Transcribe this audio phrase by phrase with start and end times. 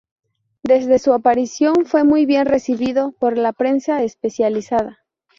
[0.63, 4.97] Desde su aparición, fue muy bien recibido por la prensa especializada.